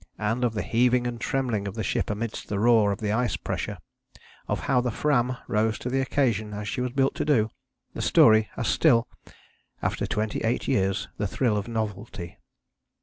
and 0.17 0.43
of 0.43 0.55
the 0.55 0.63
heaving 0.63 1.05
and 1.05 1.21
trembling 1.21 1.67
of 1.67 1.75
the 1.75 1.83
ship 1.83 2.09
amidst 2.09 2.47
the 2.47 2.57
roar 2.57 2.91
of 2.91 2.99
the 3.01 3.11
ice 3.11 3.37
pressure, 3.37 3.77
of 4.47 4.61
how 4.61 4.81
the 4.81 4.89
Fram 4.89 5.37
rose 5.47 5.77
to 5.77 5.91
the 5.91 6.01
occasion 6.01 6.55
as 6.55 6.67
she 6.67 6.81
was 6.81 6.89
built 6.91 7.13
to 7.13 7.23
do, 7.23 7.51
the 7.93 8.01
story 8.01 8.49
has 8.55 8.67
still, 8.67 9.07
after 9.79 10.07
twenty 10.07 10.39
eight 10.43 10.67
years, 10.67 11.07
the 11.17 11.27
thrill 11.27 11.55
of 11.55 11.67
novelty. 11.67 12.39